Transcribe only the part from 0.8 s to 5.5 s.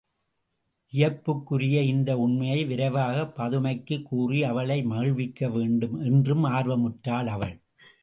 வியப்புக்குரிய இந்த உண்மையை விரைவாகப் பதுமைக்குக் கூறி அவளை மகிழ்விக்க